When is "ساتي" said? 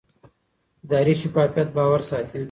2.09-2.39